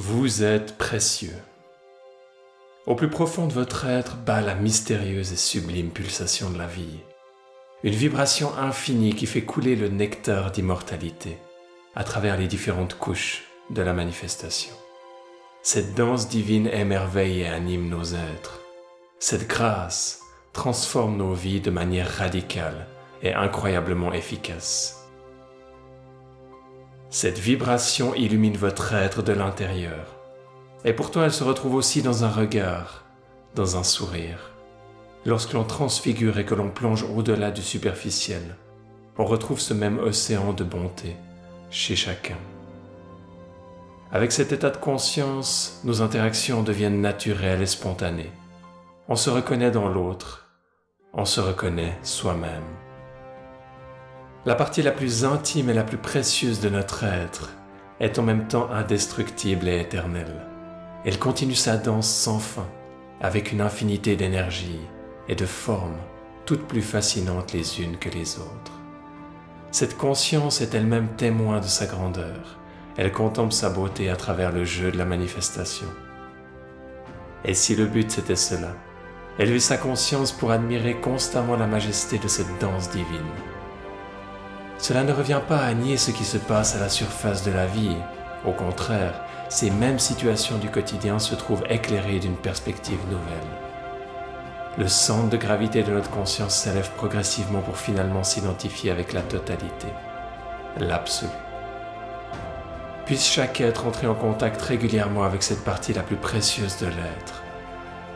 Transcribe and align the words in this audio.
Vous 0.00 0.44
êtes 0.44 0.78
précieux. 0.78 1.34
Au 2.86 2.94
plus 2.94 3.10
profond 3.10 3.48
de 3.48 3.52
votre 3.52 3.84
être 3.84 4.16
bat 4.16 4.40
la 4.40 4.54
mystérieuse 4.54 5.32
et 5.32 5.36
sublime 5.36 5.90
pulsation 5.90 6.50
de 6.50 6.58
la 6.58 6.68
vie. 6.68 7.00
Une 7.82 7.96
vibration 7.96 8.56
infinie 8.56 9.16
qui 9.16 9.26
fait 9.26 9.42
couler 9.42 9.74
le 9.74 9.88
nectar 9.88 10.52
d'immortalité 10.52 11.36
à 11.96 12.04
travers 12.04 12.36
les 12.36 12.46
différentes 12.46 12.94
couches 12.94 13.42
de 13.70 13.82
la 13.82 13.92
manifestation. 13.92 14.72
Cette 15.64 15.96
danse 15.96 16.28
divine 16.28 16.68
émerveille 16.68 17.40
et 17.40 17.48
anime 17.48 17.88
nos 17.88 18.14
êtres. 18.14 18.60
Cette 19.18 19.48
grâce 19.48 20.20
transforme 20.52 21.16
nos 21.16 21.34
vies 21.34 21.60
de 21.60 21.72
manière 21.72 22.08
radicale 22.08 22.86
et 23.24 23.34
incroyablement 23.34 24.12
efficace. 24.12 24.97
Cette 27.10 27.38
vibration 27.38 28.14
illumine 28.14 28.58
votre 28.58 28.92
être 28.92 29.22
de 29.22 29.32
l'intérieur. 29.32 30.16
Et 30.84 30.92
pourtant 30.92 31.24
elle 31.24 31.32
se 31.32 31.42
retrouve 31.42 31.74
aussi 31.74 32.02
dans 32.02 32.24
un 32.24 32.28
regard, 32.28 33.04
dans 33.54 33.78
un 33.78 33.82
sourire. 33.82 34.50
Lorsque 35.24 35.54
l'on 35.54 35.64
transfigure 35.64 36.38
et 36.38 36.44
que 36.44 36.54
l'on 36.54 36.68
plonge 36.68 37.04
au-delà 37.04 37.50
du 37.50 37.62
superficiel, 37.62 38.56
on 39.16 39.24
retrouve 39.24 39.58
ce 39.58 39.72
même 39.72 39.98
océan 39.98 40.52
de 40.52 40.64
bonté 40.64 41.16
chez 41.70 41.96
chacun. 41.96 42.36
Avec 44.12 44.30
cet 44.30 44.52
état 44.52 44.70
de 44.70 44.76
conscience, 44.76 45.80
nos 45.84 46.02
interactions 46.02 46.62
deviennent 46.62 47.00
naturelles 47.00 47.62
et 47.62 47.66
spontanées. 47.66 48.32
On 49.08 49.16
se 49.16 49.30
reconnaît 49.30 49.70
dans 49.70 49.88
l'autre, 49.88 50.50
on 51.14 51.24
se 51.24 51.40
reconnaît 51.40 51.98
soi-même. 52.02 52.87
La 54.48 54.54
partie 54.54 54.80
la 54.80 54.92
plus 54.92 55.26
intime 55.26 55.68
et 55.68 55.74
la 55.74 55.84
plus 55.84 55.98
précieuse 55.98 56.60
de 56.60 56.70
notre 56.70 57.04
être 57.04 57.50
est 58.00 58.18
en 58.18 58.22
même 58.22 58.48
temps 58.48 58.70
indestructible 58.70 59.68
et 59.68 59.78
éternelle. 59.78 60.40
Elle 61.04 61.18
continue 61.18 61.54
sa 61.54 61.76
danse 61.76 62.08
sans 62.08 62.38
fin, 62.38 62.66
avec 63.20 63.52
une 63.52 63.60
infinité 63.60 64.16
d'énergie 64.16 64.80
et 65.28 65.34
de 65.34 65.44
formes, 65.44 65.98
toutes 66.46 66.66
plus 66.66 66.80
fascinantes 66.80 67.52
les 67.52 67.82
unes 67.82 67.98
que 67.98 68.08
les 68.08 68.38
autres. 68.38 68.72
Cette 69.70 69.98
conscience 69.98 70.62
est 70.62 70.72
elle-même 70.74 71.08
témoin 71.18 71.60
de 71.60 71.66
sa 71.66 71.84
grandeur. 71.84 72.58
Elle 72.96 73.12
contemple 73.12 73.52
sa 73.52 73.68
beauté 73.68 74.08
à 74.08 74.16
travers 74.16 74.50
le 74.50 74.64
jeu 74.64 74.90
de 74.90 74.96
la 74.96 75.04
manifestation. 75.04 75.88
Et 77.44 77.52
si 77.52 77.76
le 77.76 77.84
but 77.84 78.10
c'était 78.10 78.34
cela, 78.34 78.74
élever 79.38 79.60
sa 79.60 79.76
conscience 79.76 80.32
pour 80.32 80.52
admirer 80.52 80.94
constamment 80.94 81.56
la 81.56 81.66
majesté 81.66 82.18
de 82.18 82.28
cette 82.28 82.58
danse 82.58 82.88
divine. 82.88 83.57
Cela 84.78 85.02
ne 85.02 85.12
revient 85.12 85.40
pas 85.46 85.58
à 85.58 85.74
nier 85.74 85.96
ce 85.96 86.12
qui 86.12 86.24
se 86.24 86.38
passe 86.38 86.76
à 86.76 86.80
la 86.80 86.88
surface 86.88 87.42
de 87.42 87.50
la 87.50 87.66
vie. 87.66 87.96
Au 88.46 88.52
contraire, 88.52 89.20
ces 89.48 89.70
mêmes 89.70 89.98
situations 89.98 90.56
du 90.58 90.68
quotidien 90.68 91.18
se 91.18 91.34
trouvent 91.34 91.64
éclairées 91.68 92.20
d'une 92.20 92.36
perspective 92.36 93.00
nouvelle. 93.06 93.68
Le 94.78 94.86
centre 94.86 95.30
de 95.30 95.36
gravité 95.36 95.82
de 95.82 95.90
notre 95.90 96.10
conscience 96.10 96.54
s'élève 96.54 96.90
progressivement 96.92 97.60
pour 97.60 97.76
finalement 97.76 98.22
s'identifier 98.22 98.92
avec 98.92 99.12
la 99.12 99.22
totalité, 99.22 99.88
l'absolu. 100.78 101.32
Puisse 103.04 103.26
chaque 103.26 103.60
être 103.60 103.86
entrer 103.86 104.06
en 104.06 104.14
contact 104.14 104.62
régulièrement 104.62 105.24
avec 105.24 105.42
cette 105.42 105.64
partie 105.64 105.94
la 105.94 106.02
plus 106.02 106.16
précieuse 106.16 106.78
de 106.78 106.86
l'être, 106.86 107.42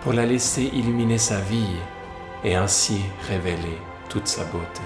pour 0.00 0.12
la 0.12 0.26
laisser 0.26 0.64
illuminer 0.64 1.18
sa 1.18 1.38
vie 1.38 1.76
et 2.42 2.56
ainsi 2.56 3.02
révéler 3.28 3.78
toute 4.08 4.26
sa 4.26 4.42
beauté. 4.44 4.82